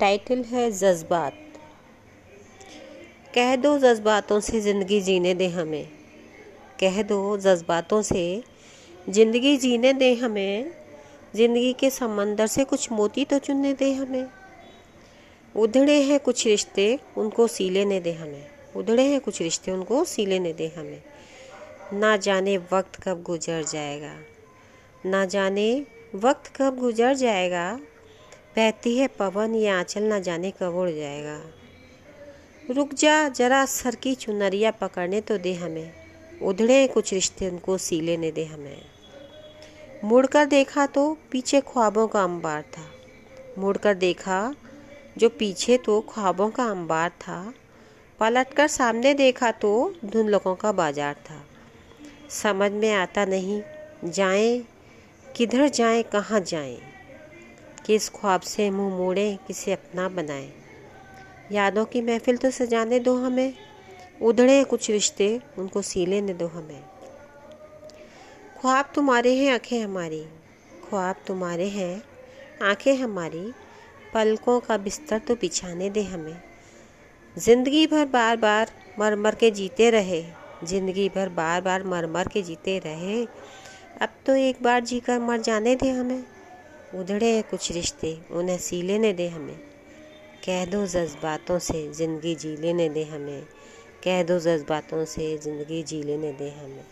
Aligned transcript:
Title 0.00 0.42
है 0.42 0.70
जज्बात। 0.70 1.32
कह 3.34 3.56
दो 3.56 3.78
जज्बातों 3.78 4.40
से 4.40 4.60
ज़िंदगी 4.60 5.00
जीने 5.00 5.34
दे 5.34 5.48
हमें। 5.48 5.86
कह 6.80 7.02
दो 7.02 7.36
जज्बातों 7.36 8.02
से 8.02 8.42
ज़िंदगी 9.10 9.56
जीने 9.56 9.92
दे 9.92 10.14
हमें। 10.14 10.72
ज़िंदगी 11.36 11.72
के 11.72 11.90
समंदर 11.90 12.46
से 12.46 12.64
कुछ 12.64 12.92
मोती 12.92 13.24
तो 13.24 13.38
चुनने 13.38 13.72
दे 13.74 13.92
हमें। 13.92 14.26
उधड़े 15.54 16.02
हैं 16.02 16.20
कुछ 16.20 16.46
रिश्ते, 16.46 16.98
उनको 17.16 17.46
सी 17.46 17.70
लेने 17.70 18.00
दे 18.00 18.12
हमें। 18.12 18.46
उधड़े 18.76 19.02
हैं 19.02 19.20
कुछ 19.20 19.42
रिश्ते, 19.42 19.70
उनको 19.70 20.04
सी 20.04 20.26
लेने 20.26 20.52
दे 20.52 20.72
हमें। 20.78 21.02
ना 21.92 22.16
जाने 22.16 22.58
वक्त 22.58 23.02
कब 23.02 23.22
गुजर 23.22 23.62
जाएगा। 23.62 24.14
ना 25.06 25.24
जाने 25.24 25.86
वक्त 26.14 26.52
कब 26.56 26.78
गुजर 26.78 27.14
जाएगा। 27.14 27.80
बहती 28.56 28.96
है 28.98 29.06
पवन, 29.08 29.54
ये 29.54 29.68
आंचल 29.68 30.02
ना 30.02 30.18
जाने 30.18 30.50
कब 30.50 30.74
उड़ 30.74 30.90
जाएगा। 30.90 31.40
रुक 32.70 32.92
जा, 32.94 33.28
जरा 33.28 33.64
सर 33.66 33.94
की 33.94 34.14
चुनरिया 34.14 34.70
पकड़ने 34.70 35.20
तो 35.20 35.38
दे 35.38 35.54
हमें। 35.54 35.92
उधड़े 36.42 36.86
कुछ 36.86 37.12
रिश्ते 37.14 37.48
उनको 37.50 37.78
सी 37.78 38.00
लेने 38.00 38.30
दे 38.30 38.44
हमें। 38.44 38.82
मुड़कर 40.04 40.46
देखा 40.46 40.86
तो 40.86 41.16
पीछे 41.30 41.60
ख्वाबों 41.62 42.06
का 42.08 42.22
अंबार 42.22 42.62
था। 42.62 42.86
मुड़कर 43.58 43.94
देखा 43.94 44.54
जो 45.18 45.28
पीछे 45.28 45.76
तो 45.78 46.00
ख्वाबों 46.08 46.50
का 46.50 46.64
अंबार 46.64 47.10
था। 47.20 47.42
पलटकर 48.20 48.68
सामने 48.68 49.14
देखा 49.14 49.50
तो 49.50 49.94
धुन 50.04 50.28
लोगों 50.28 50.54
का 50.54 50.72
बाज़ार 50.72 51.14
था। 51.14 51.42
समझ 52.32 52.72
में 52.72 52.92
आता 52.92 53.24
नहीं, 53.24 53.62
जाएँ, 54.06 54.64
किधर 55.26 55.68
जाएँ, 55.68 56.02
कहाँ 56.02 56.40
जाएँ। 56.40 56.93
किस 57.86 58.08
ख्वाब 58.08 58.40
से 58.40 58.70
मुँह 58.70 58.96
मोड़ें, 58.96 59.36
किसे 59.36 59.72
अपना 59.72 60.08
बनाए। 60.08 60.52
यादों 61.52 61.84
की 61.84 62.02
महफिल 62.02 62.36
तो 62.36 62.50
सजाने 62.50 63.00
दो 63.00 63.14
हमें, 63.16 63.54
उधड़े 64.22 64.64
कुछ 64.64 64.90
रिश्ते, 64.90 65.40
उनको 65.58 65.82
सीले 65.82 66.20
ने 66.20 66.34
दो 66.34 66.46
हमें। 66.46 66.82
ख्वाब 68.60 68.92
तुम्हारे 68.94 69.34
हैं, 69.34 69.52
आँखें 69.52 69.84
हमारी। 69.84 70.24
ख्वाब 70.88 71.16
तुम्हारे 71.26 71.68
हैं, 71.68 72.02
आँखें 72.62 72.94
हमारी। 72.96 73.52
पलकों 74.14 74.60
का 74.60 74.76
बिस्तर 74.76 75.18
तो 75.18 75.34
बिछाने 75.34 75.90
दे 75.90 76.02
हमें। 76.02 76.42
ज़िंदगी 77.38 77.86
भर 77.86 78.06
बार 78.06 78.36
बार 78.36 78.70
मर 78.98 79.16
मर 79.16 79.34
के 79.34 79.50
जीते 79.50 79.90
रहे। 79.90 80.24
ज़िंदगी 80.64 81.08
भर 81.08 81.28
बार 81.28 81.60
बार 81.60 81.82
मर 81.82 82.06
मर 82.06 82.28
के 82.28 82.42
जीते 82.42 82.78
रहे। 82.78 83.24
अब 84.02 84.08
तो 84.26 84.34
एक 84.34 84.62
बार 84.62 84.80
जीकर 84.80 85.18
मर 85.18 85.40
जाने 85.40 85.76
दे 85.76 85.90
हमें। 85.90 86.22
उधड़े 86.94 87.34
हैं 87.34 87.42
कुछ 87.42 87.72
रिश्ते, 87.72 88.18
उन्हें 88.30 88.58
सी 88.58 88.82
लेने 88.82 89.12
दे 89.12 89.28
हमें। 89.28 89.56
कह 90.44 90.64
दो 90.64 90.86
जज्बातों 90.86 91.58
से 91.58 91.92
ज़िंदगी 91.92 92.34
जी 92.34 92.56
लेने 92.56 92.88
दे 92.88 93.04
हमें। 93.04 93.42
कह 94.04 94.22
दो 94.22 94.38
जज्बातों 94.38 95.04
से 95.04 95.38
ज़िंदगी 95.38 95.82
जी 95.82 96.02
लेने 96.02 96.32
दे 96.32 96.50
हमें। 96.50 96.84